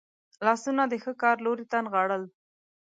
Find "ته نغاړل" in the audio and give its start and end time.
1.71-2.23